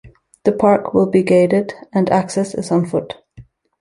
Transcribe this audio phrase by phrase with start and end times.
[0.45, 3.19] The park will be gated and access is on foot.